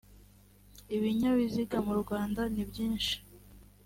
[0.95, 3.15] ibinyabiziga mu rwanda ni byinshi